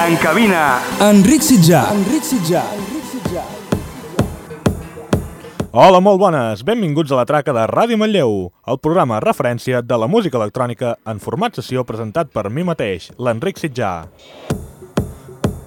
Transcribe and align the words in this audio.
En 0.00 0.14
cabina, 0.16 0.80
Enric 1.04 1.42
Sitjà. 1.44 1.82
Enric 1.92 2.24
Sitjà. 2.24 2.62
Hola, 5.76 6.00
molt 6.00 6.22
bones! 6.22 6.62
Benvinguts 6.64 7.12
a 7.12 7.18
la 7.18 7.26
traca 7.28 7.52
de 7.52 7.66
Ràdio 7.68 7.98
Manlleu, 8.00 8.32
el 8.64 8.78
programa 8.80 9.18
referència 9.20 9.82
de 9.84 9.98
la 10.00 10.08
música 10.08 10.40
electrònica 10.40 10.94
en 11.04 11.20
format 11.20 11.60
sessió 11.60 11.84
presentat 11.84 12.32
per 12.32 12.46
mi 12.48 12.64
mateix, 12.64 13.10
l'Enric 13.20 13.60
Sitjà. 13.60 13.92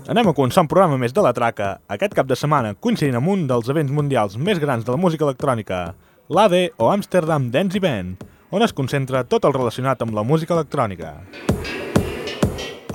Anem 0.09 0.31
a 0.31 0.34
començar 0.34 0.66
un 0.66 0.72
programa 0.72 0.98
més 0.98 1.14
de 1.14 1.22
la 1.22 1.36
traca, 1.38 1.76
aquest 1.94 2.17
cap 2.17 2.26
de 2.26 2.40
setmana 2.40 2.73
coincidint 2.73 3.20
amb 3.22 3.30
un 3.36 3.45
dels 3.45 3.70
events 3.70 3.94
mundials 3.94 4.40
més 4.42 4.58
grans 4.58 4.88
de 4.88 4.95
la 4.95 4.98
música 4.98 5.30
electrònica, 5.30 5.92
l'AD 6.34 6.58
o 6.81 6.90
Amsterdam 6.90 7.52
Dance 7.54 7.78
Event, 7.78 8.16
on 8.50 8.66
es 8.66 8.73
concentra 8.73 9.28
tot 9.30 9.45
el 9.45 9.54
relacionat 9.54 10.02
amb 10.02 10.17
la 10.17 10.26
música 10.26 10.58
electrònica. 10.58 11.20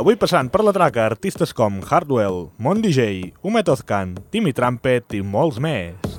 Avui 0.02 0.16
passant 0.18 0.48
per 0.50 0.64
la 0.66 0.72
traca 0.74 1.04
artistes 1.06 1.52
com 1.54 1.76
Hardwell, 1.86 2.48
Mon 2.58 2.80
DJ, 2.82 3.28
Umethod 3.46 3.84
Khan, 3.86 4.16
Timmy 4.34 4.50
Trumpet 4.50 5.14
i 5.14 5.20
molts 5.22 5.60
més. 5.62 6.16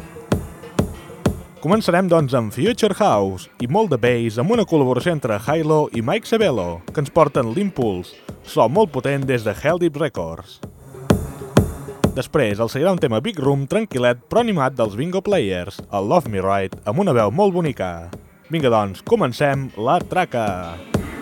Començarem, 1.59 2.07
doncs, 2.07 2.31
amb 2.31 2.55
Future 2.55 2.95
House 2.95 3.51
i 3.59 3.67
molt 3.67 3.91
de 3.91 3.99
bass 3.99 4.39
amb 4.39 4.55
una 4.55 4.63
col·laboració 4.63 5.11
entre 5.11 5.35
Hilo 5.35 5.89
i 5.91 5.99
Mike 5.99 6.31
Sabello, 6.31 6.79
que 6.93 7.03
ens 7.03 7.11
porten 7.11 7.51
l'Impulse, 7.51 8.15
so 8.47 8.69
molt 8.71 8.93
potent 8.95 9.27
des 9.27 9.43
de 9.43 9.51
Hell 9.51 9.83
Deep 9.83 9.99
Records. 9.99 10.61
Després, 12.15 12.63
el 12.63 12.71
seguirà 12.71 12.95
un 12.95 13.03
tema 13.03 13.19
Big 13.19 13.43
Room 13.43 13.67
tranquil·let 13.67 14.23
però 14.31 14.45
animat 14.47 14.79
dels 14.79 14.95
Bingo 14.95 15.19
Players, 15.19 15.83
el 15.91 16.07
Love 16.07 16.31
Me 16.31 16.39
Right, 16.39 16.79
amb 16.87 17.03
una 17.03 17.19
veu 17.19 17.35
molt 17.35 17.51
bonica. 17.59 18.07
Vinga, 18.47 18.71
doncs, 18.71 19.03
comencem 19.03 19.73
la 19.75 19.99
traca! 19.99 20.47
Sound 20.71 21.12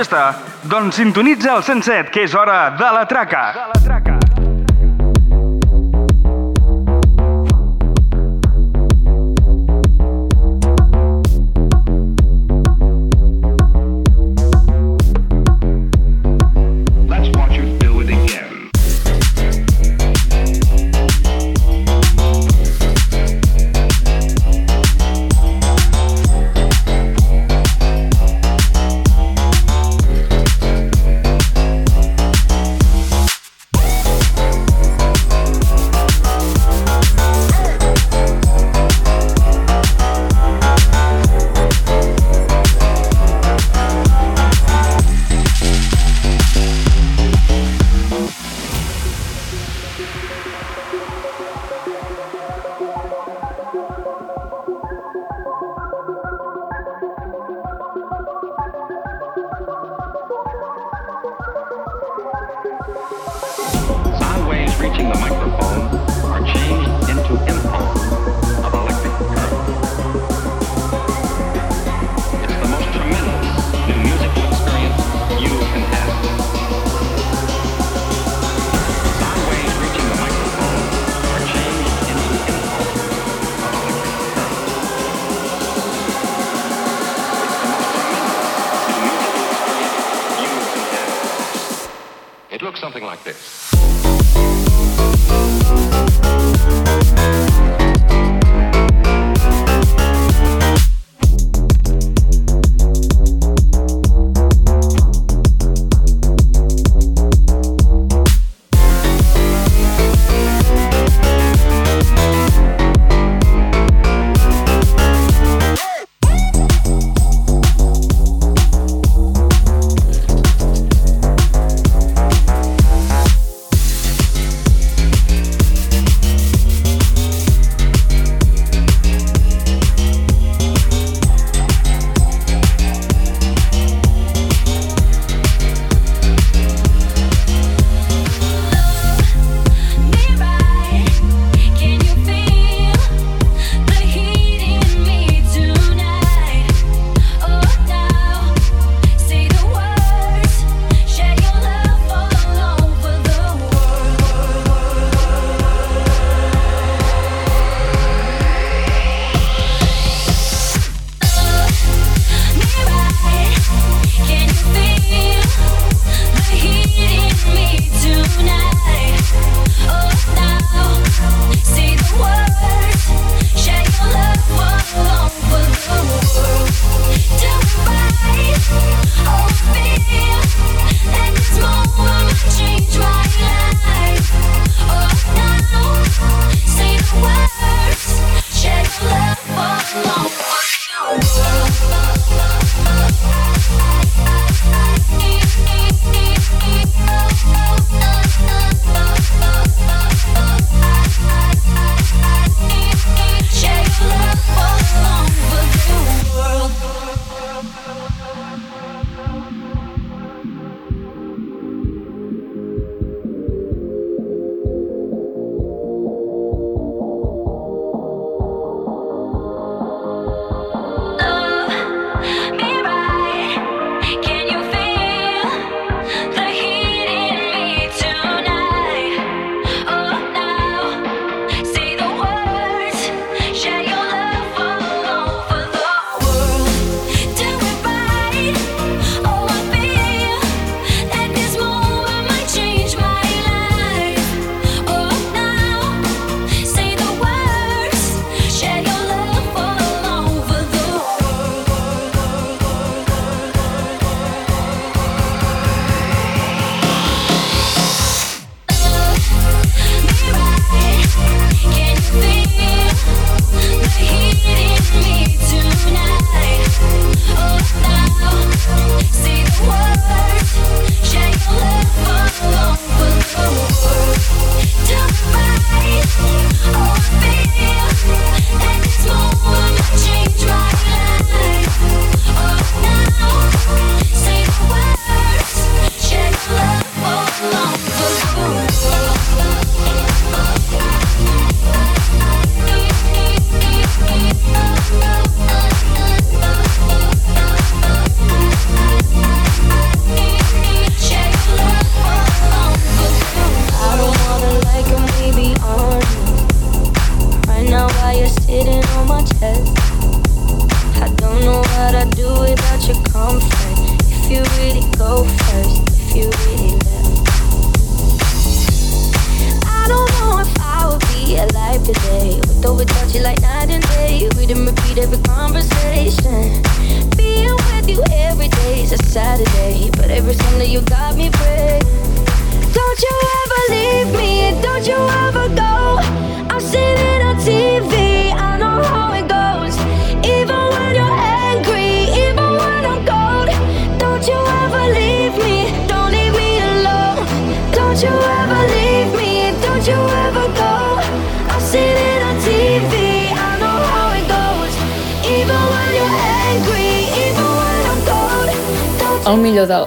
festa? 0.00 0.34
Doncs 0.64 0.96
sintonitza 0.96 1.54
el 1.56 1.62
107, 1.62 2.10
que 2.10 2.24
és 2.24 2.34
hora 2.34 2.70
de 2.78 2.88
la 2.94 3.04
traca. 3.08 3.42
De 3.52 3.66
la 3.68 3.69
reaching 64.80 65.10
the 65.10 65.18
microphone 65.18 65.82
are 66.32 66.54
changed 66.54 66.89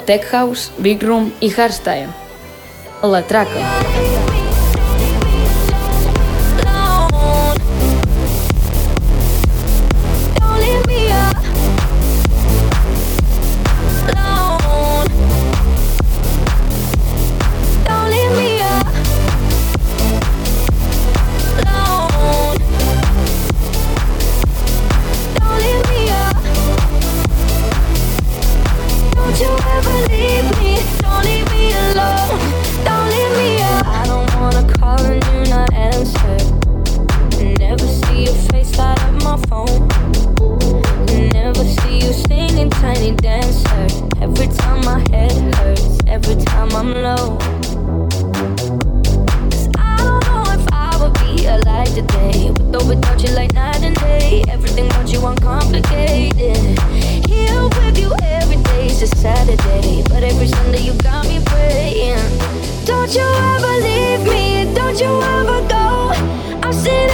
Tech 0.05 0.31
House, 0.31 0.71
Big 0.77 1.03
Room 1.03 1.31
i 1.39 1.49
Hardstyle. 1.49 2.09
La 3.01 3.21
traca. 3.27 3.82
Alive 51.93 52.07
today. 52.07 52.49
With 52.49 52.75
or 52.75 52.87
without 52.87 53.23
you, 53.23 53.33
like 53.35 53.53
night 53.53 53.81
and 53.83 53.95
day. 53.95 54.43
Everything 54.49 54.87
about 54.87 55.11
you 55.11 55.25
uncomplicated. 55.25 56.79
Here 57.27 57.63
with 57.63 57.97
you 57.97 58.13
every 58.21 58.57
day's 58.63 59.01
a 59.01 59.07
Saturday, 59.07 60.03
but 60.09 60.23
every 60.23 60.47
Sunday 60.47 60.81
you 60.81 60.93
got 61.01 61.25
me 61.27 61.41
praying. 61.45 62.17
Don't 62.85 63.13
you 63.13 63.21
ever 63.21 63.73
leave 63.81 64.23
me, 64.23 64.73
don't 64.73 64.99
you 64.99 65.21
ever 65.21 65.67
go. 65.67 66.11
I've 66.63 66.75
seen 66.75 67.09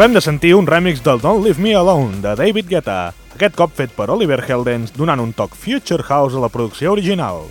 Acabem 0.00 0.14
de 0.14 0.20
sentir 0.24 0.54
un 0.56 0.64
remix 0.64 1.02
del 1.04 1.20
Don't 1.20 1.44
Leave 1.44 1.60
Me 1.60 1.74
Alone, 1.74 2.22
de 2.22 2.30
David 2.32 2.70
Guetta, 2.70 3.12
aquest 3.34 3.52
cop 3.52 3.74
fet 3.76 3.90
per 3.92 4.06
Oliver 4.08 4.38
Heldens, 4.40 4.94
donant 4.96 5.20
un 5.20 5.34
toc 5.36 5.52
Future 5.52 6.06
House 6.08 6.32
a 6.32 6.40
la 6.40 6.48
producció 6.48 6.94
original. 6.94 7.42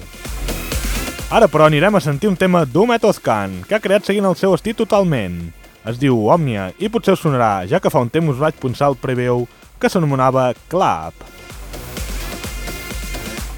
Ara, 1.30 1.46
però, 1.46 1.68
anirem 1.70 1.94
a 1.94 2.02
sentir 2.02 2.26
un 2.26 2.40
tema 2.42 2.64
d'Umet 2.66 3.06
Ozcan, 3.06 3.60
que 3.70 3.78
ha 3.78 3.82
creat 3.84 4.10
seguint 4.10 4.26
el 4.26 4.34
seu 4.34 4.58
estil 4.58 4.74
totalment. 4.82 5.38
Es 5.86 6.02
diu 6.02 6.26
Òmnia, 6.26 6.72
i 6.82 6.90
potser 6.90 7.14
us 7.14 7.22
sonarà, 7.22 7.70
ja 7.70 7.78
que 7.78 7.94
fa 7.94 8.02
un 8.02 8.10
temps 8.10 8.34
us 8.34 8.42
vaig 8.42 8.58
punxar 8.58 8.90
el 8.90 8.98
preveu 8.98 9.46
que 9.78 9.94
s'anomenava 9.94 10.50
Club. 10.74 11.22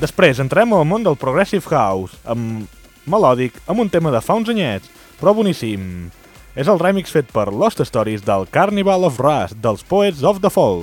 Després 0.03 0.43
entrem 0.43 0.75
al 0.75 0.83
món 0.83 1.07
del 1.07 1.15
Progressive 1.15 1.63
House, 1.71 2.19
amb 2.27 2.67
melòdic, 3.07 3.55
amb 3.71 3.87
un 3.87 3.95
tema 3.95 4.11
de 4.11 4.19
fa 4.19 4.35
uns 4.35 4.51
anyets, 4.51 4.91
però 5.15 5.31
boníssim. 5.31 6.11
És 6.51 6.67
el 6.67 6.81
remix 6.81 7.13
fet 7.15 7.29
per 7.31 7.45
Lost 7.47 7.79
Stories 7.87 8.25
del 8.27 8.43
Carnival 8.51 9.07
of 9.07 9.21
Rust, 9.23 9.55
dels 9.63 9.85
Poets 9.87 10.19
of 10.27 10.41
the 10.43 10.51
Fall. 10.51 10.81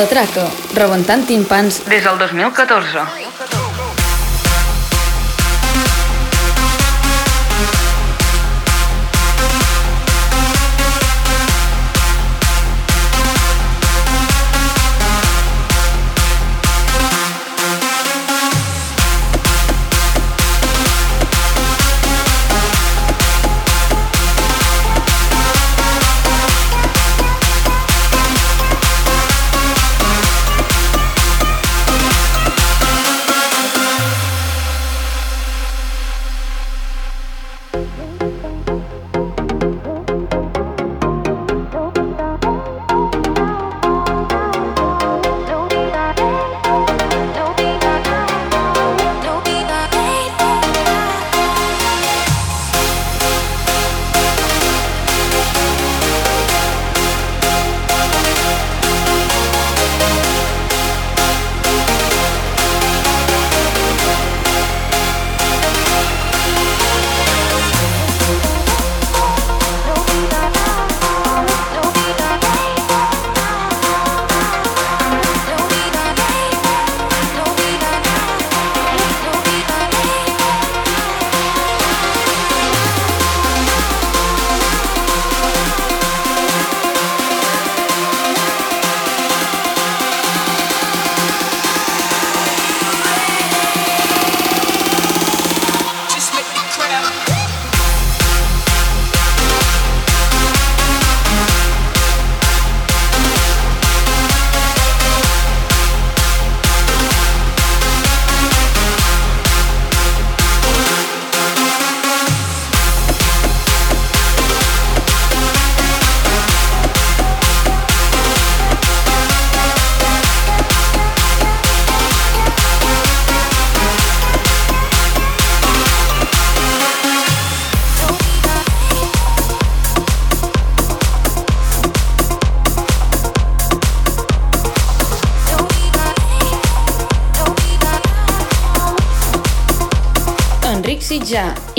La 0.00 0.06
traca, 0.08 0.46
rebentant 0.78 1.26
timpans 1.28 1.82
des 1.92 2.06
del 2.06 2.22
2014. 2.24 3.29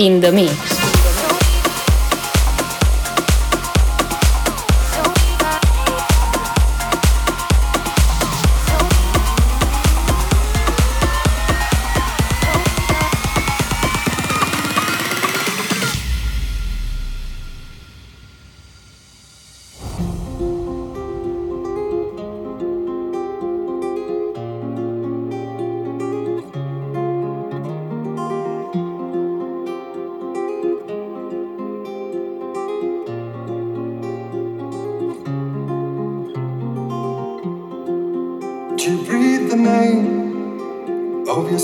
In 0.02 0.20
the 0.20 0.32
mix. 0.32 0.71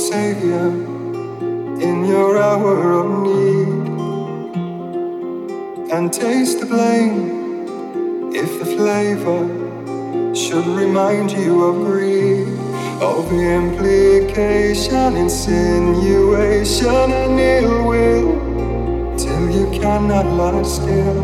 Savior 0.09 0.67
in 1.87 2.05
your 2.05 2.37
hour 2.37 2.93
of 2.93 3.07
need. 3.27 3.87
And 5.91 6.13
taste 6.13 6.61
the 6.61 6.65
blame 6.65 8.31
if 8.33 8.57
the 8.59 8.65
flavor 8.77 9.43
should 10.33 10.65
remind 10.67 11.31
you 11.31 11.61
of 11.61 11.75
greed, 11.85 12.47
of 13.01 13.33
implication, 13.33 15.17
insinuation, 15.17 17.11
and 17.21 17.37
ill 17.37 17.87
will. 17.89 18.29
Till 19.17 19.49
you 19.51 19.67
cannot 19.77 20.25
lie 20.27 20.63
still 20.63 21.21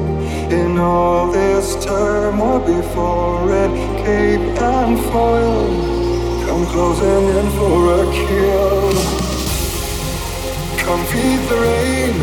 in 0.51 0.77
all 0.77 1.31
this 1.31 1.85
turmoil 1.85 2.59
before 2.59 3.47
red 3.47 3.71
cape 4.03 4.61
and 4.61 4.99
foil 5.05 5.92
come 6.53 6.67
closing 6.67 7.25
in 7.39 7.49
for 7.57 7.79
a 7.99 8.03
kill. 8.13 8.91
Come 10.83 11.03
feed 11.11 11.41
the 11.49 11.57
rain 11.65 12.13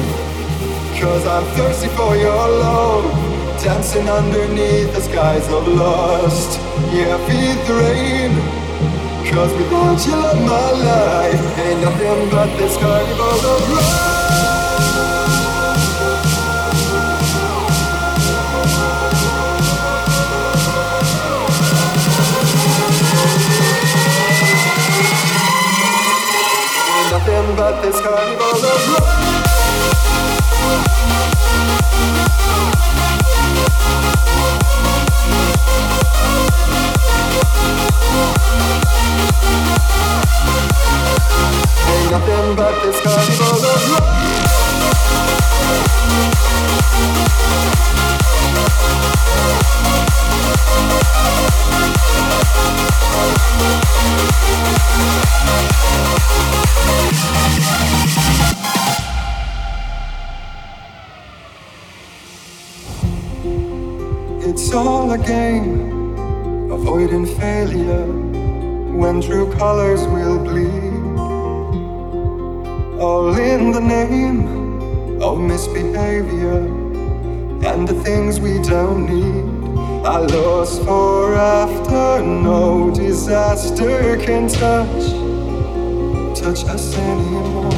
cause 1.01 1.27
i'm 1.27 1.45
thirsty 1.57 1.89
for 1.99 2.15
your 2.15 2.45
love. 2.65 3.05
Dancing 3.61 4.09
underneath 4.09 4.93
the 4.95 5.01
skies 5.01 5.47
of 5.49 5.67
lust. 5.67 6.61
Yeah 6.95 7.17
feed 7.27 7.59
the 7.67 7.75
rain 7.83 8.31
cause 9.33 9.53
without 9.59 9.99
you 10.07 10.15
love 10.25 10.41
my 10.55 10.71
life. 10.91 11.59
Ain't 11.65 11.81
nothing 11.81 12.31
but 12.31 12.51
this 12.57 12.77
carnival 12.77 13.39
of 13.55 13.71
love 13.75 14.20
nothing 27.31 27.57
but 27.57 27.81
this 27.83 28.01
carnival 28.01 28.47
of 28.47 28.63
love. 28.63 29.09
Ain't 41.87 42.11
nothing 42.11 42.57
but 42.57 42.83
this 42.83 43.01
carnival 43.01 43.47
of 43.47 43.91
love. 43.91 44.11
It's 64.71 64.77
all 64.77 65.11
a 65.11 65.19
game, 65.19 66.71
avoiding 66.71 67.27
failure 67.27 68.07
when 68.07 69.21
true 69.21 69.53
colors 69.55 70.07
will 70.07 70.39
bleed. 70.39 71.19
All 73.01 73.37
in 73.37 73.73
the 73.73 73.81
name 73.81 75.21
of 75.21 75.41
misbehavior 75.41 76.61
and 77.67 77.89
the 77.89 78.01
things 78.05 78.39
we 78.39 78.63
don't 78.63 79.07
need. 79.11 80.07
I 80.07 80.19
lost 80.19 80.85
for 80.85 81.35
after, 81.35 82.25
no 82.25 82.93
disaster 82.95 84.19
can 84.19 84.47
touch, 84.47 85.05
touch 86.39 86.65
us 86.71 86.97
anymore. 86.97 87.75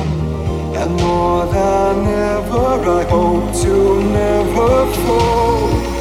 And 0.76 0.94
more 1.00 1.46
than 1.46 2.06
ever, 2.06 3.00
I 3.00 3.04
hope 3.04 3.54
to 3.62 4.02
never 4.02 4.92
fall. 5.06 5.91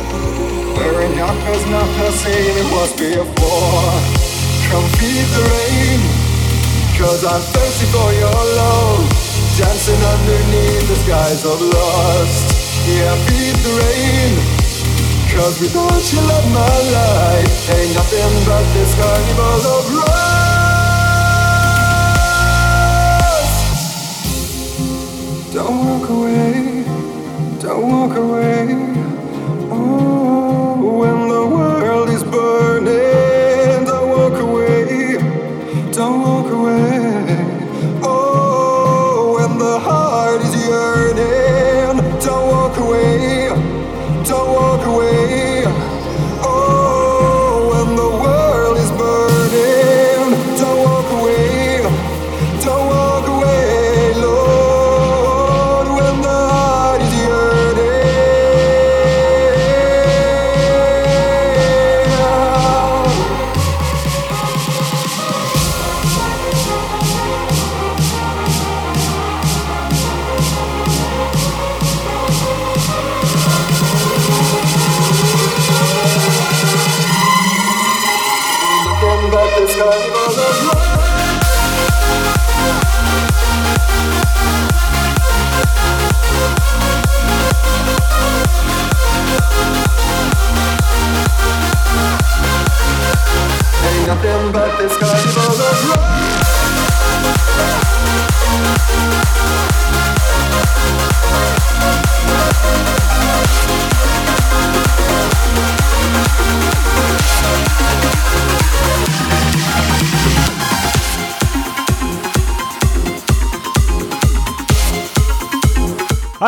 Wearing 0.81 1.13
cause 1.13 1.65
not 1.69 1.85
the 2.01 2.09
same 2.09 2.57
it 2.57 2.65
was 2.73 2.91
before. 2.97 4.01
Come 4.65 4.87
feed 4.97 5.27
the 5.29 5.43
rain, 5.53 6.01
cause 6.97 7.21
I'm 7.23 7.43
thirsty 7.53 7.85
for 7.93 8.09
your 8.17 8.41
love. 8.57 9.05
Dancing 9.61 10.01
underneath 10.01 10.87
the 10.89 10.97
skies 11.05 11.45
of 11.45 11.61
lust. 11.61 12.57
Yeah, 12.89 13.13
feed 13.29 13.55
the 13.61 13.73
rain, 13.77 14.33
cause 15.29 15.61
without 15.61 16.01
you 16.11 16.21
love 16.25 16.49
my 16.49 16.77
life 16.97 17.69
ain't 17.77 17.93
nothing 17.93 18.33
but 18.49 18.65
this 18.73 18.91
carnival 18.97 19.61
of 19.77 19.85
lust. 20.01 20.41
Don't 25.53 25.77
walk 25.85 26.09
away, 26.09 26.83
don't 27.61 27.85
walk 27.85 28.17
away. 28.17 29.20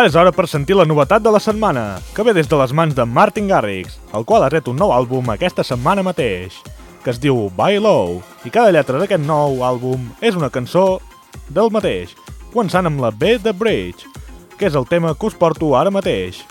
Ara 0.04 0.10
és 0.12 0.18
hora 0.20 0.32
per 0.36 0.44
sentir 0.52 0.76
la 0.76 0.84
novetat 0.84 1.24
de 1.24 1.32
la 1.32 1.39
setmana, 1.39 1.84
que 2.12 2.26
ve 2.28 2.34
des 2.36 2.50
de 2.52 2.58
les 2.60 2.74
mans 2.76 2.92
de 2.92 3.06
Martin 3.08 3.46
Garrix, 3.48 3.94
el 4.12 4.26
qual 4.28 4.44
ha 4.44 4.50
tret 4.52 4.68
un 4.68 4.76
nou 4.76 4.92
àlbum 4.92 5.30
aquesta 5.32 5.63
setmana 5.63 6.04
mateix, 6.04 6.58
que 7.06 7.13
es 7.13 7.22
diu 7.24 7.46
By 7.56 7.80
Low, 7.80 8.18
i 8.44 8.52
cada 8.52 8.74
lletra 8.76 9.00
d'aquest 9.00 9.24
nou 9.24 9.63
àlbum 9.63 10.10
és 10.20 10.36
una 10.36 10.52
cançó 10.52 11.00
del 11.48 11.72
mateix, 11.72 12.18
començant 12.52 12.92
amb 12.92 13.00
la 13.00 13.13
B 13.16 13.38
de 13.39 13.56
Bridge, 13.56 14.12
que 14.60 14.68
és 14.68 14.76
el 14.76 14.92
tema 14.92 15.16
que 15.16 15.32
us 15.32 15.39
porto 15.39 15.72
ara 15.72 15.88
mateix. 15.88 16.44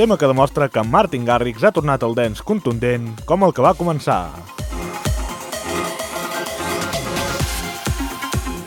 Tema 0.00 0.16
que 0.16 0.32
demostra 0.32 0.72
que 0.72 0.88
Martin 0.96 1.28
Garrix 1.28 1.68
ha 1.68 1.76
tornat 1.76 2.00
al 2.00 2.16
dance 2.16 2.40
contundent 2.40 3.12
com 3.28 3.44
el 3.44 3.52
que 3.52 3.60
va 3.60 3.76
començar. 3.76 4.22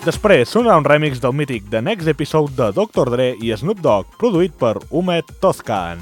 Després 0.09 0.49
sonarà 0.49 0.79
un 0.79 0.85
remix 0.87 1.19
del 1.21 1.35
mític 1.37 1.67
The 1.69 1.83
Next 1.85 2.09
Episode 2.09 2.55
de 2.57 2.71
Dr. 2.73 3.11
Dre 3.13 3.27
i 3.45 3.53
Snoop 3.61 3.83
Dogg, 3.85 4.17
produït 4.17 4.57
per 4.57 4.79
Umet 4.89 5.35
Toscan. 5.43 6.01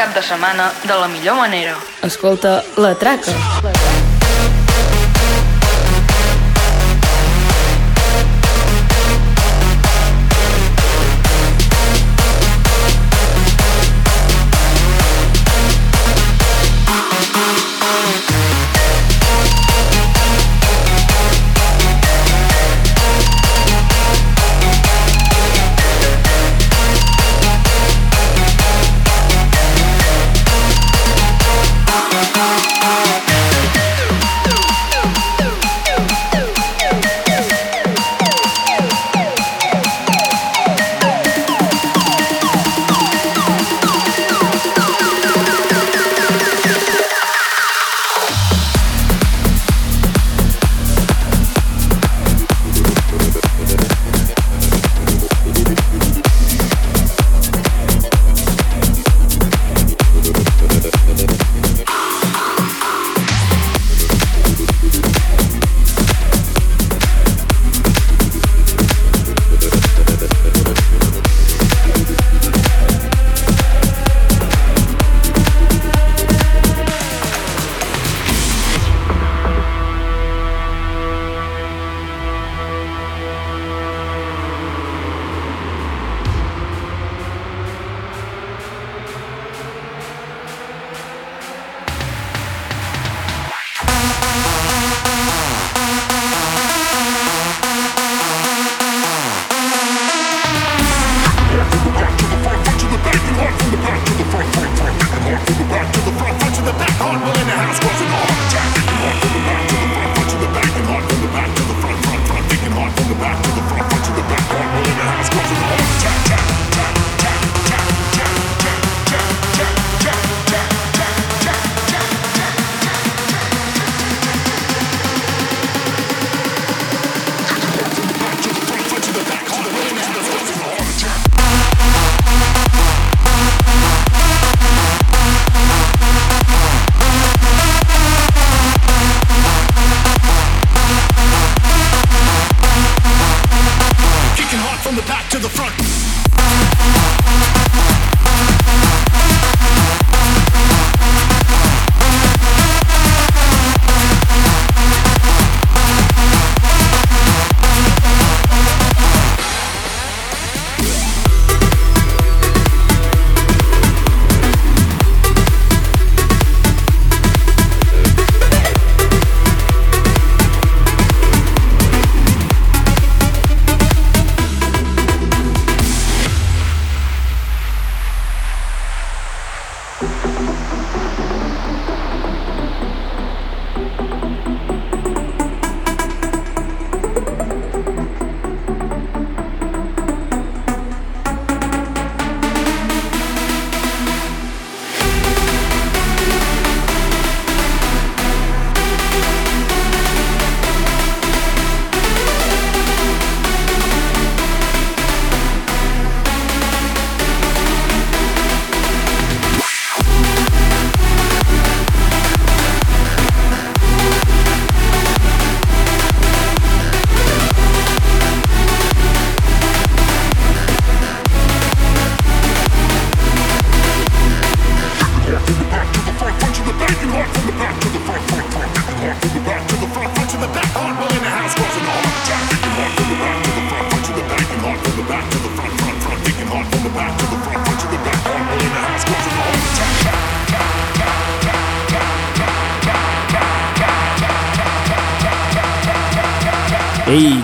Cap 0.00 0.14
de 0.14 0.22
setmana 0.22 0.70
de 0.88 0.94
la 0.96 1.08
millor 1.08 1.36
manera. 1.36 1.76
Escolta 2.00 2.62
La 2.78 2.94
Traca. 2.94 3.32
Ei, 3.32 3.89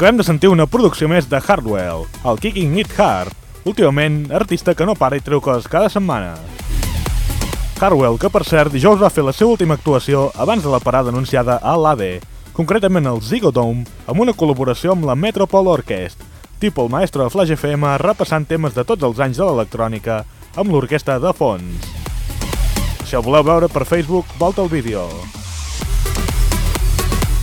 Acabem 0.00 0.16
de 0.16 0.24
sentir 0.24 0.48
una 0.48 0.64
producció 0.64 1.10
més 1.12 1.26
de 1.28 1.36
Hardwell, 1.36 2.06
el 2.24 2.38
Kicking 2.40 2.78
It 2.80 2.94
Hard, 2.96 3.34
últimament 3.68 4.30
artista 4.32 4.72
que 4.72 4.86
no 4.88 4.94
para 4.96 5.18
i 5.18 5.20
treu 5.20 5.42
coses 5.44 5.66
cada 5.68 5.90
setmana. 5.92 6.38
Hardwell, 7.76 8.16
que 8.16 8.30
per 8.32 8.40
cert 8.48 8.72
dijous 8.72 8.96
va 8.96 9.10
fer 9.12 9.26
la 9.26 9.34
seva 9.36 9.52
última 9.52 9.76
actuació 9.76 10.30
abans 10.40 10.64
de 10.64 10.72
la 10.72 10.80
parada 10.80 11.12
anunciada 11.12 11.58
a 11.60 11.74
l'ADE, 11.76 12.22
concretament 12.56 13.10
al 13.10 13.20
Zigodome, 13.20 13.84
amb 14.08 14.24
una 14.24 14.32
col·laboració 14.32 14.94
amb 14.94 15.04
la 15.04 15.18
Metropole 15.20 15.68
Orchestra, 15.74 16.24
tipus 16.64 16.88
el 16.88 16.94
maestro 16.96 17.26
de 17.26 17.34
Flash 17.34 17.52
FM 17.58 17.98
repassant 18.00 18.48
temes 18.48 18.72
de 18.72 18.86
tots 18.88 19.04
els 19.04 19.20
anys 19.20 19.42
de 19.42 19.50
l'electrònica 19.50 20.22
amb 20.56 20.72
l'orquestra 20.72 21.18
de 21.20 21.34
fons. 21.36 21.92
Si 23.04 23.20
el 23.20 23.28
voleu 23.28 23.44
veure 23.44 23.68
per 23.68 23.84
Facebook, 23.84 24.32
volta 24.40 24.64
el 24.64 24.72
vídeo. 24.72 25.04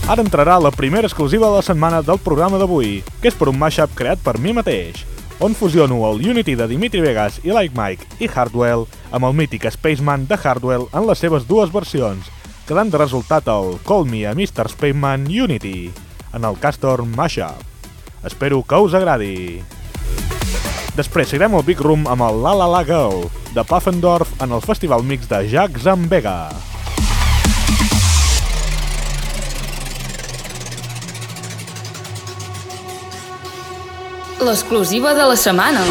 Ara 0.07 0.23
entrarà 0.23 0.53
la 0.63 0.69
primera 0.71 1.03
exclusiva 1.03 1.49
de 1.49 1.57
la 1.57 1.63
setmana 1.67 1.97
del 1.99 2.15
programa 2.23 2.55
d'avui, 2.55 3.01
que 3.19 3.27
és 3.27 3.35
per 3.35 3.49
un 3.51 3.57
mashup 3.59 3.91
creat 3.91 4.21
per 4.23 4.37
mi 4.39 4.53
mateix, 4.55 5.01
on 5.43 5.51
fusiono 5.51 5.97
el 6.07 6.21
Unity 6.31 6.53
de 6.55 6.67
Dimitri 6.71 7.01
Vegas 7.03 7.41
i 7.43 7.51
Like 7.51 7.75
Mike 7.75 8.23
i 8.23 8.29
Hardwell 8.31 8.85
amb 9.11 9.27
el 9.27 9.35
mític 9.35 9.65
Spaceman 9.75 10.23
de 10.29 10.37
Hardwell 10.39 10.85
en 10.95 11.09
les 11.09 11.19
seves 11.19 11.43
dues 11.49 11.73
versions, 11.75 12.29
quedant 12.69 12.87
de 12.87 13.01
resultat 13.01 13.51
el 13.51 13.75
Call 13.83 14.07
Me 14.07 14.23
a 14.23 14.31
Mr. 14.31 14.69
Spaceman 14.71 15.27
Unity, 15.27 15.91
en 16.31 16.47
el 16.47 16.55
Castor 16.63 17.03
Mashup. 17.03 17.67
Espero 18.23 18.63
que 18.63 18.79
us 18.79 18.95
agradi. 18.95 19.59
Després 20.95 21.27
seguirem 21.27 21.59
al 21.59 21.67
Big 21.67 21.83
Room 21.83 22.07
amb 22.07 22.23
el 22.29 22.41
La 22.47 22.55
La 22.55 22.71
La 22.77 22.85
Girl, 22.87 23.27
de 23.51 23.67
Puffendorf 23.67 24.39
en 24.39 24.55
el 24.55 24.63
festival 24.63 25.03
mix 25.03 25.27
de 25.27 25.43
Jacques 25.51 25.83
amb 25.83 26.07
Vega. 26.07 26.47
L'exclusiva 34.39 35.15
de 35.17 35.25
la 35.25 35.35
setmana. 35.35 35.81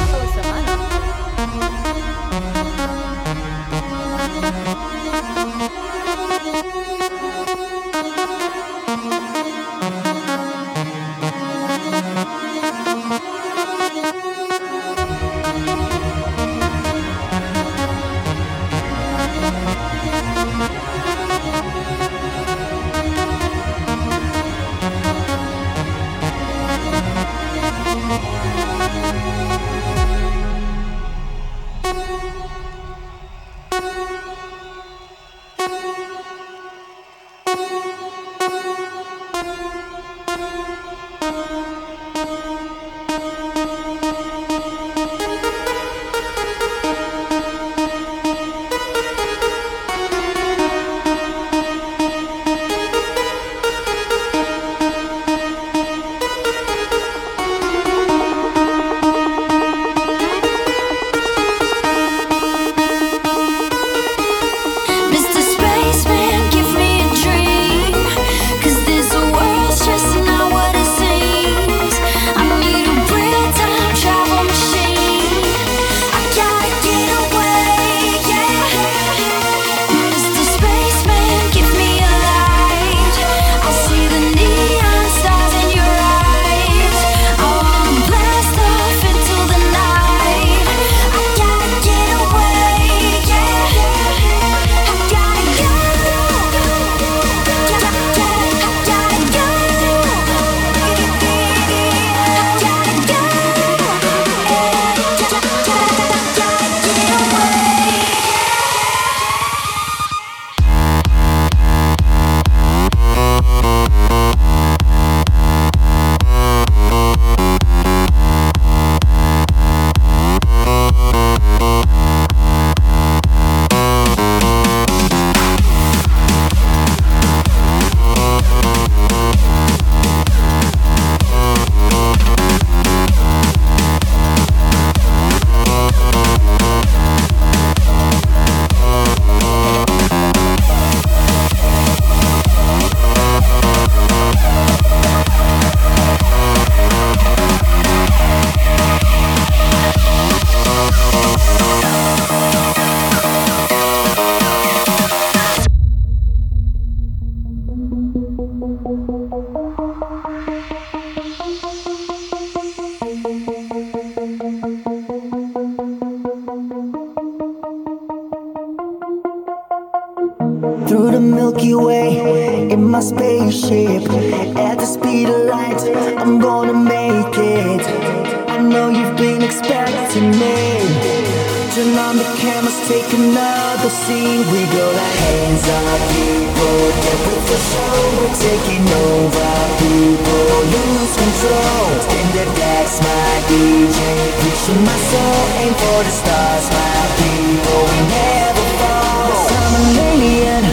Spin 192.05 192.27
the 192.37 192.45
decks, 192.57 193.01
my 193.01 193.33
DJ 193.49 193.99
Reaching 194.43 194.83
my 194.85 194.99
soul, 195.11 195.41
aim 195.63 195.75
for 195.83 196.01
the 196.07 196.15
stars 196.21 196.67
My 196.77 196.99
people, 197.21 197.81
we 197.91 197.99
never 198.17 198.65
fall. 198.81 199.47
I'm 199.63 199.75
an 199.81 199.99
alien. 200.11 200.65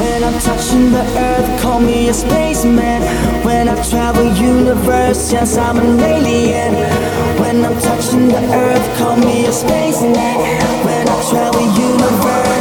When 0.00 0.24
I'm 0.24 0.38
touching 0.40 0.90
the 0.90 1.04
earth 1.16 1.62
Call 1.62 1.80
me 1.80 2.08
a 2.08 2.14
spaceman. 2.14 3.02
When 3.44 3.68
I 3.68 3.74
travel 3.88 4.26
universe 4.34 5.32
Yes, 5.32 5.56
I'm 5.56 5.78
an 5.78 6.00
alien. 6.00 6.74
When 7.40 7.64
I'm 7.64 7.78
touching 7.80 8.28
the 8.28 8.42
earth 8.52 8.86
Call 8.98 9.16
me 9.16 9.46
a 9.46 9.52
spaceman. 9.52 10.36
When 10.86 11.08
I 11.08 11.16
travel 11.30 11.62
universe 11.78 12.51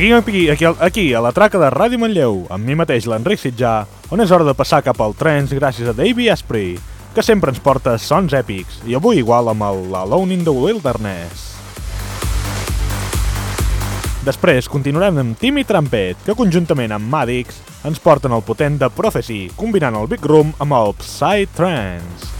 Seguim 0.00 0.16
aquí, 0.16 0.48
aquí, 0.48 0.64
aquí, 0.64 1.12
a 1.12 1.20
la 1.20 1.30
traca 1.30 1.58
de 1.60 1.68
Ràdio 1.68 1.98
Manlleu, 2.00 2.46
amb 2.48 2.64
mi 2.64 2.72
mateix, 2.72 3.04
l'Enric 3.04 3.42
Sitjà, 3.42 3.82
on 4.08 4.22
és 4.24 4.30
hora 4.32 4.46
de 4.48 4.54
passar 4.56 4.78
cap 4.80 4.96
al 5.04 5.12
trens 5.12 5.52
gràcies 5.52 5.90
a 5.90 5.92
Davey 5.92 6.30
Asprey, 6.32 6.70
que 7.12 7.20
sempre 7.20 7.52
ens 7.52 7.60
porta 7.60 7.98
sons 8.00 8.32
èpics, 8.32 8.78
i 8.88 8.96
avui 8.96 9.20
igual 9.20 9.52
amb 9.52 9.66
el 9.68 9.92
Alone 10.00 10.38
in 10.38 10.48
the 10.48 10.56
Wilderness. 10.56 11.44
Després 14.24 14.72
continuarem 14.72 15.20
amb 15.20 15.36
Timmy 15.36 15.68
Trumpet, 15.68 16.24
que 16.24 16.38
conjuntament 16.38 16.96
amb 16.96 17.12
Madix 17.12 17.60
ens 17.84 18.00
porten 18.00 18.32
el 18.32 18.40
potent 18.40 18.80
de 18.80 18.88
Prophecy, 18.88 19.50
combinant 19.52 20.00
el 20.00 20.08
Big 20.08 20.24
Room 20.24 20.56
amb 20.64 20.80
el 20.80 20.96
Psy 20.96 21.44
Trance. 21.52 22.39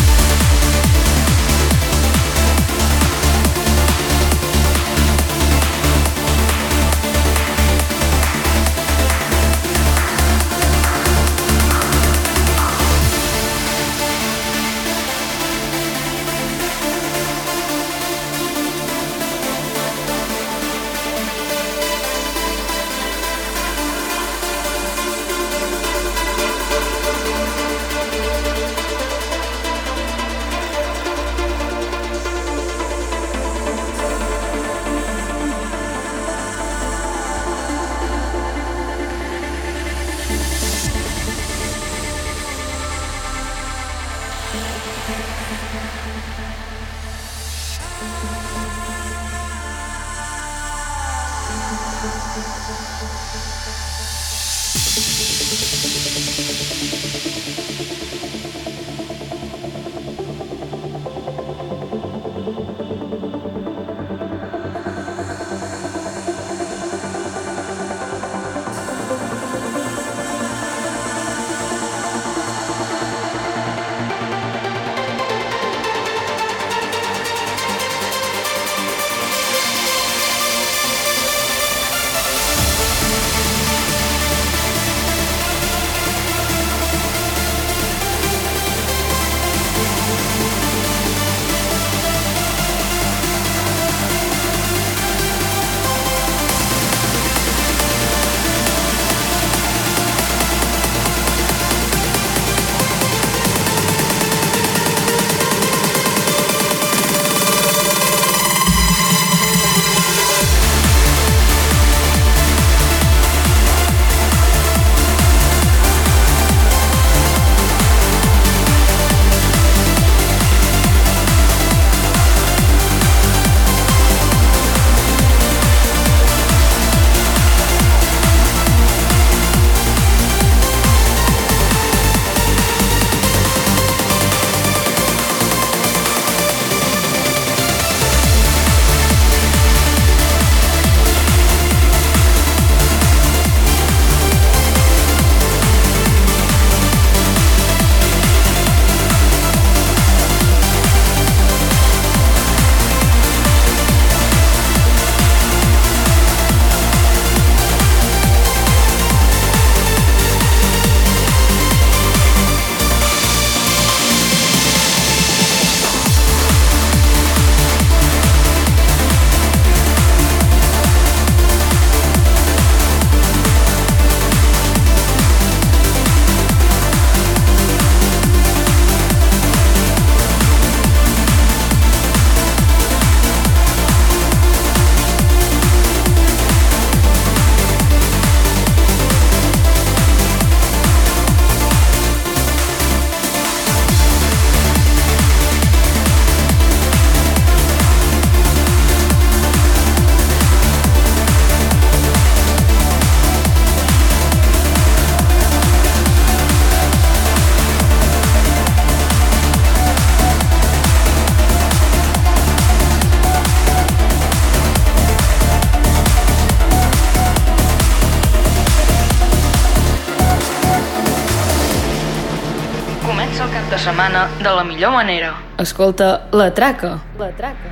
De 223.71 223.77
setmana 223.79 224.27
de 224.37 224.51
la 224.51 224.63
millor 224.65 224.91
manera. 224.91 225.33
Escolta 225.57 226.27
La 226.33 226.53
Traca. 226.53 226.99
La 227.17 227.29
Traca. 227.31 227.69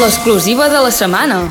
L'exclusiva 0.00 0.68
de 0.72 0.78
la 0.80 0.90
setmana. 0.90 1.42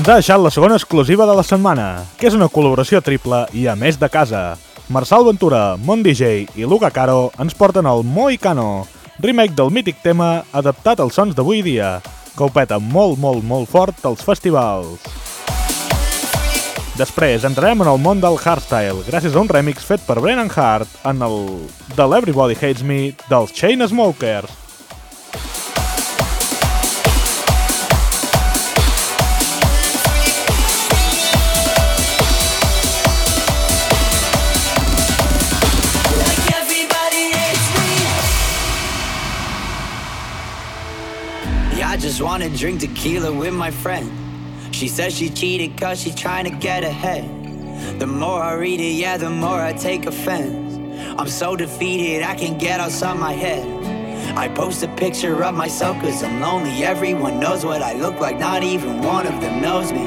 Ens 0.00 0.08
ha 0.08 0.14
deixat 0.16 0.40
la 0.40 0.48
segona 0.48 0.78
exclusiva 0.78 1.26
de 1.28 1.34
la 1.36 1.42
setmana, 1.44 2.06
que 2.16 2.24
és 2.24 2.32
una 2.32 2.46
col·laboració 2.48 3.02
triple 3.04 3.42
i 3.52 3.66
a 3.68 3.74
més 3.76 3.98
de 4.00 4.08
casa. 4.08 4.56
Marçal 4.88 5.26
Ventura, 5.26 5.76
Mon 5.76 6.00
DJ 6.00 6.46
i 6.56 6.64
Luca 6.64 6.88
Caro 6.88 7.26
ens 7.36 7.52
porten 7.52 7.84
el 7.84 8.00
Moicano, 8.08 8.86
remake 9.20 9.52
del 9.58 9.68
mític 9.68 9.98
tema 10.00 10.30
adaptat 10.56 11.02
als 11.04 11.18
sons 11.20 11.36
d'avui 11.36 11.60
dia, 11.60 11.98
que 12.32 12.46
ho 12.46 12.48
peta 12.48 12.78
molt, 12.80 13.20
molt, 13.20 13.44
molt 13.44 13.68
fort 13.68 14.00
als 14.08 14.24
festivals. 14.24 15.04
Després 16.96 17.44
entrarem 17.44 17.84
en 17.84 17.92
el 17.92 18.00
món 18.00 18.24
del 18.24 18.40
hardstyle 18.40 19.04
gràcies 19.04 19.36
a 19.36 19.44
un 19.44 19.52
remix 19.52 19.84
fet 19.84 20.00
per 20.08 20.16
Brennan 20.16 20.48
Hart 20.48 20.96
en 21.12 21.20
el 21.28 21.36
de 21.92 22.08
l'Everybody 22.08 22.56
Hates 22.56 22.80
Me 22.88 23.02
dels 23.28 23.52
Chainsmokers. 23.52 24.59
Just 42.20 42.28
wanna 42.28 42.50
drink 42.50 42.80
tequila 42.80 43.32
with 43.32 43.54
my 43.54 43.70
friend. 43.70 44.06
She 44.74 44.88
says 44.88 45.16
she 45.16 45.30
cheated 45.30 45.80
cause 45.80 46.02
she 46.02 46.12
trying 46.12 46.44
to 46.44 46.50
get 46.50 46.84
ahead. 46.84 47.24
The 47.98 48.06
more 48.06 48.42
I 48.42 48.52
read 48.52 48.78
it, 48.78 48.92
yeah, 48.92 49.16
the 49.16 49.30
more 49.30 49.58
I 49.58 49.72
take 49.72 50.04
offense. 50.04 50.76
I'm 51.18 51.28
so 51.28 51.56
defeated, 51.56 52.22
I 52.22 52.34
can't 52.34 52.60
get 52.60 52.78
outside 52.78 53.18
my 53.18 53.32
head. 53.32 53.64
I 54.36 54.48
post 54.48 54.82
a 54.82 54.88
picture 54.96 55.42
of 55.42 55.54
myself 55.54 55.98
cause 56.02 56.22
I'm 56.22 56.42
lonely. 56.42 56.84
Everyone 56.84 57.40
knows 57.40 57.64
what 57.64 57.80
I 57.80 57.94
look 57.94 58.20
like, 58.20 58.38
not 58.38 58.62
even 58.64 59.00
one 59.00 59.26
of 59.26 59.40
them 59.40 59.62
knows 59.62 59.90
me. 59.90 60.04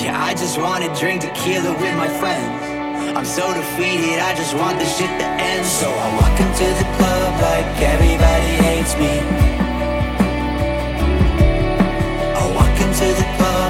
Yeah, 0.00 0.16
I 0.18 0.32
just 0.32 0.58
wanna 0.58 0.88
drink 0.98 1.20
tequila 1.20 1.72
with 1.72 1.96
my 1.98 2.08
friends. 2.18 3.14
I'm 3.14 3.26
so 3.26 3.52
defeated, 3.52 4.20
I 4.20 4.34
just 4.36 4.54
want 4.54 4.78
this 4.78 4.96
shit 4.96 5.10
to 5.20 5.26
end. 5.26 5.66
So 5.66 5.86
I 5.90 6.08
walk 6.16 6.40
into 6.40 6.64
the 6.80 6.88
club 6.96 7.32
like 7.42 7.82
everybody 7.82 8.50
hates 8.64 8.96
me. 8.96 9.45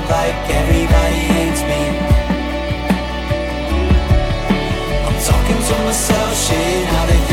Like 0.08 0.50
everybody 0.50 1.20
hates 1.32 1.62
me. 1.62 1.82
I'm 5.06 5.18
talking 5.30 5.60
to 5.68 5.74
myself, 5.84 6.30
shit, 6.46 6.84
now 6.92 7.06
they 7.06 7.25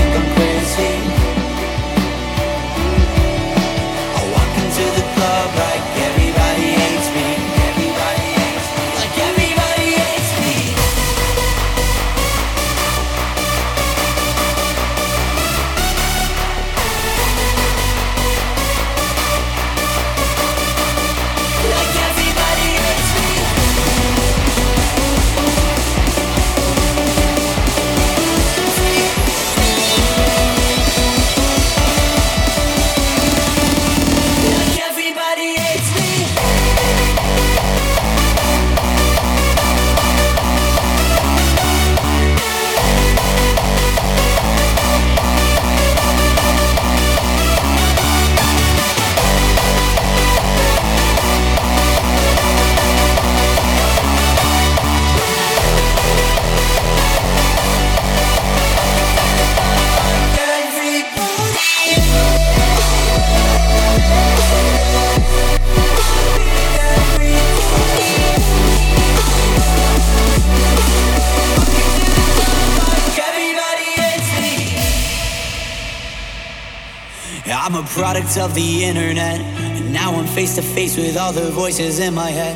Product 78.23 78.51
of 78.51 78.55
the 78.55 78.85
internet, 78.85 79.41
and 79.41 79.91
now 79.91 80.15
I'm 80.15 80.25
face 80.25 80.55
to 80.55 80.61
face 80.61 80.95
with 80.95 81.17
all 81.17 81.33
the 81.33 81.51
voices 81.51 81.99
in 81.99 82.13
my 82.13 82.29
head. 82.31 82.55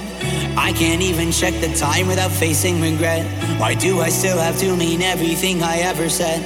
I 0.58 0.72
can't 0.72 1.02
even 1.02 1.30
check 1.30 1.54
the 1.60 1.68
time 1.76 2.08
without 2.08 2.32
facing 2.32 2.80
regret. 2.80 3.28
Why 3.60 3.74
do 3.74 4.00
I 4.00 4.08
still 4.08 4.38
have 4.38 4.58
to 4.60 4.78
mean 4.78 5.02
everything 5.02 5.64
I 5.64 5.80
ever 5.80 6.08
said? 6.08 6.40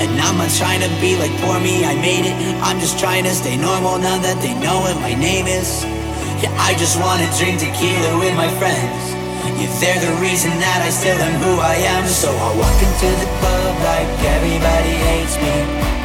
And 0.00 0.08
I'm 0.18 0.38
not 0.38 0.48
trying 0.56 0.80
to 0.80 0.88
be 1.04 1.20
like 1.20 1.32
poor 1.44 1.60
me, 1.60 1.84
I 1.84 2.00
made 2.00 2.24
it. 2.24 2.36
I'm 2.64 2.80
just 2.80 2.98
trying 2.98 3.24
to 3.24 3.34
stay 3.34 3.58
normal 3.58 3.98
now 3.98 4.16
that 4.24 4.40
they 4.40 4.54
know 4.64 4.80
what 4.80 4.96
my 4.96 5.12
name 5.12 5.46
is. 5.46 5.84
Yeah, 6.40 6.48
I 6.56 6.72
just 6.80 6.96
wanna 6.96 7.28
drink 7.36 7.60
tequila 7.60 8.24
with 8.24 8.34
my 8.36 8.48
friends. 8.56 9.04
Yeah, 9.60 9.68
they're 9.84 10.00
the 10.00 10.16
reason 10.24 10.56
that 10.64 10.80
I 10.80 10.88
still 10.88 11.18
am 11.20 11.36
who 11.44 11.60
I 11.60 11.76
am. 11.92 12.08
So 12.08 12.32
I 12.32 12.56
walk 12.56 12.78
into 12.80 13.08
the 13.20 13.28
club 13.36 13.74
like 13.84 14.08
everybody 14.32 14.96
hates 14.96 15.36
me 15.36 15.97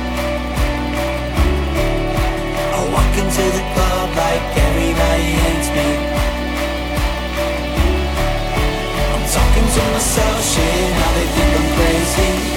walk 2.94 3.14
into 3.18 3.44
the 3.58 3.64
club 3.74 4.10
like 4.16 4.46
everybody 4.68 5.30
hates 5.44 5.70
me. 5.78 5.90
I'm 9.14 9.26
talking 9.38 9.68
to 9.76 9.82
myself, 9.94 10.38
shit, 10.52 10.90
now 11.00 11.12
they 11.18 11.28
think 11.36 11.52
I'm 11.60 11.68
crazy. 11.78 12.53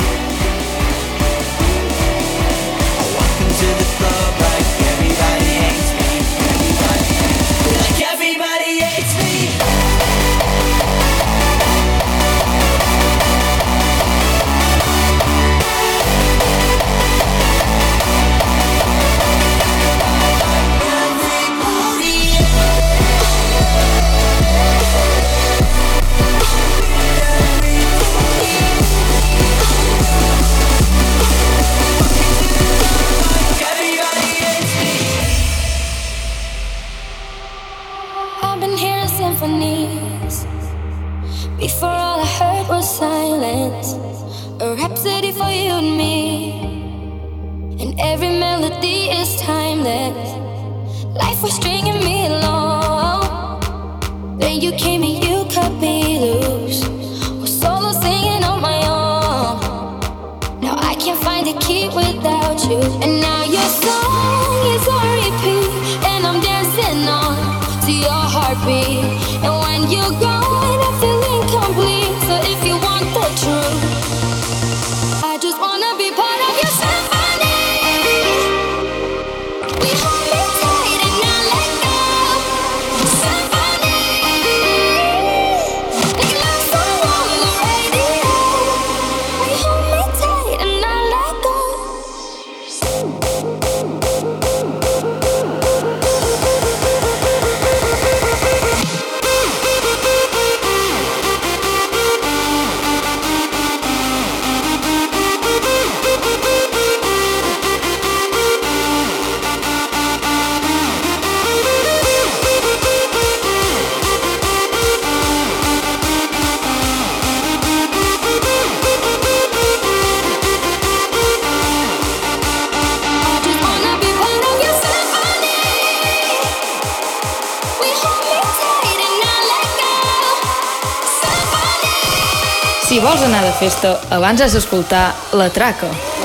Si 132.97 133.03
vols 133.05 133.21
anar 133.21 133.43
de 133.45 133.51
festa, 133.59 133.91
abans 134.17 134.41
has 134.41 134.57
d'escoltar 134.57 135.03
La 135.37 135.51
Traca. 135.53 136.16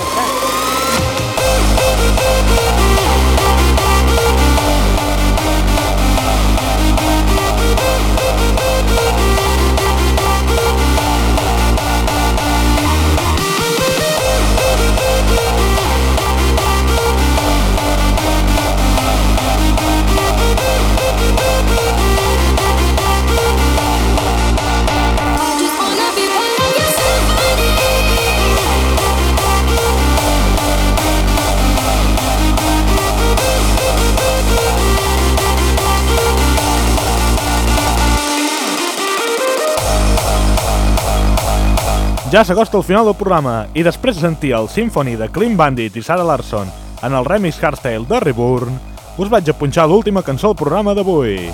Ja 42.31 42.45
s'acosta 42.47 42.77
el 42.79 42.85
final 42.87 43.03
del 43.03 43.17
programa 43.19 43.65
i 43.75 43.83
després 43.83 44.15
de 44.15 44.21
sentir 44.23 44.53
el 44.55 44.69
Symphony 44.71 45.17
de 45.19 45.27
Clean 45.35 45.57
Bandit 45.59 45.97
i 45.99 46.03
Sarah 46.05 46.23
Larson 46.23 46.69
en 47.03 47.17
el 47.17 47.27
remix 47.27 47.59
hardstyle 47.59 48.07
de 48.07 48.21
Reborn, 48.23 48.77
us 49.19 49.27
vaig 49.27 49.51
a 49.51 49.55
punxar 49.59 49.83
l'última 49.91 50.23
cançó 50.23 50.53
del 50.53 50.61
programa 50.61 50.95
d'avui. 50.95 51.49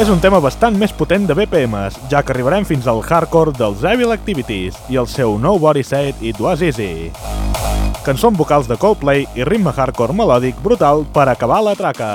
És 0.00 0.08
un 0.08 0.24
tema 0.24 0.40
bastant 0.40 0.80
més 0.80 0.96
potent 0.96 1.28
de 1.28 1.36
BPMs, 1.36 2.00
ja 2.08 2.22
que 2.24 2.32
arribarem 2.32 2.64
fins 2.64 2.88
al 2.88 3.04
hardcore 3.04 3.52
dels 3.58 3.84
Evil 3.84 4.16
Activities 4.16 4.80
i 4.88 4.96
el 4.96 5.10
seu 5.12 5.36
Nobody 5.36 5.84
Said 5.84 6.24
It 6.24 6.40
Was 6.40 6.64
Easy. 6.64 7.10
Cançó 8.06 8.32
amb 8.32 8.40
vocals 8.40 8.70
de 8.70 8.80
Coldplay 8.80 9.28
i 9.36 9.44
ritme 9.44 9.76
hardcore 9.76 10.16
melòdic 10.16 10.56
brutal 10.64 11.04
per 11.12 11.28
acabar 11.28 11.60
la 11.66 11.76
traca. 11.76 12.14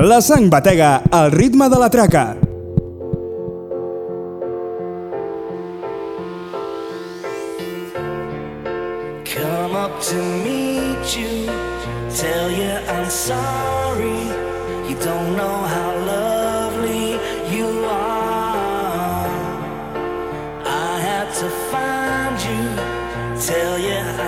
La 0.00 0.22
sang 0.24 0.46
batega 0.48 1.02
al 1.12 1.30
ritme 1.30 1.66
de 1.68 1.78
la 1.78 1.90
traca. 1.90 2.34
Come 9.28 9.76
up 9.76 10.00
to 10.08 10.16
meet 10.16 11.04
you, 11.14 11.44
tell 12.16 12.50
you 12.50 12.72
I'm 12.88 13.10
sorry. 13.10 14.24
You 14.88 14.96
don't 15.04 15.36
know 15.36 15.58
how 15.68 15.92
lovely 16.14 17.20
you 17.54 17.68
are. 17.84 19.28
I 20.64 20.98
had 21.08 21.28
to 21.40 21.48
find 21.70 22.40
you, 22.40 22.64
tell 23.38 23.78
you 23.78 24.19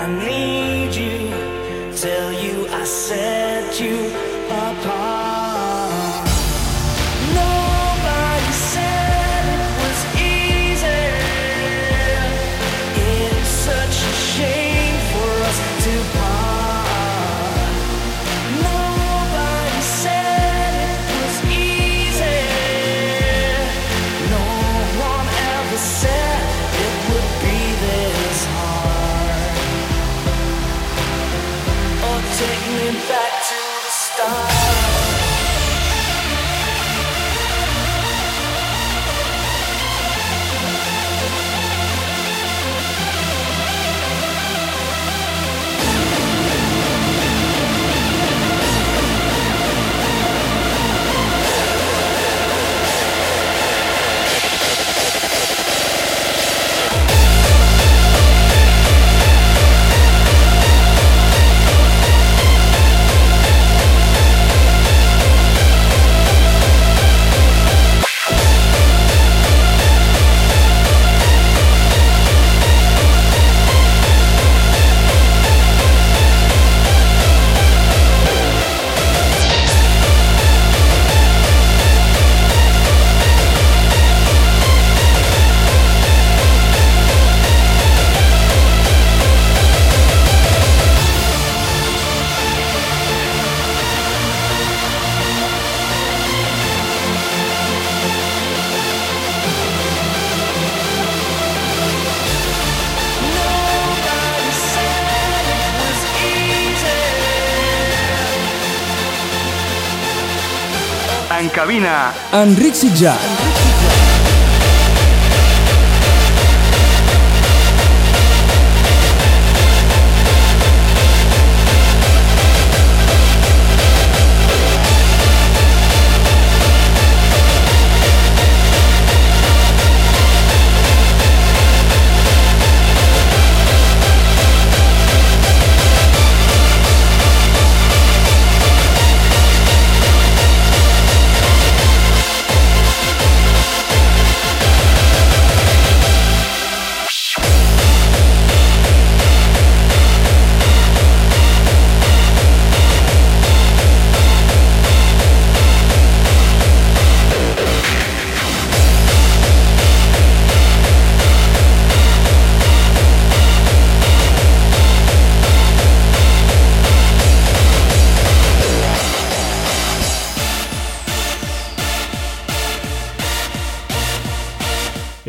cabina, 111.63 112.13
Enric 112.33 112.75
Sitjà. 112.75 113.72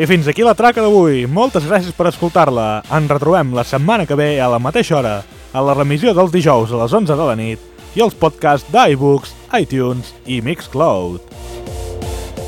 I 0.04 0.08
fins 0.10 0.26
aquí 0.28 0.44
la 0.44 0.52
traca 0.52 0.84
d'avui. 0.84 1.22
Moltes 1.32 1.64
gràcies 1.64 1.96
per 1.96 2.10
escoltar-la. 2.10 2.82
Ens 2.92 3.08
retrobem 3.08 3.54
la 3.56 3.64
setmana 3.64 4.04
que 4.04 4.18
ve 4.20 4.34
a 4.36 4.50
la 4.52 4.60
mateixa 4.60 4.98
hora, 4.98 5.14
a 5.56 5.62
la 5.64 5.76
remissió 5.78 6.12
dels 6.12 6.34
dijous 6.34 6.74
a 6.74 6.82
les 6.82 6.96
11 7.00 7.16
de 7.16 7.28
la 7.30 7.38
nit 7.40 7.94
i 7.96 8.04
els 8.04 8.18
podcasts 8.20 8.68
d'iBooks, 8.74 9.32
iTunes 9.62 10.12
i 10.28 10.42
Mixcloud. 10.44 11.24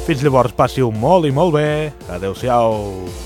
Fins 0.04 0.26
llavors 0.26 0.58
passi-ho 0.58 0.92
molt 0.92 1.30
i 1.30 1.32
molt 1.32 1.56
bé. 1.56 1.70
Adeu-siau. 2.18 3.25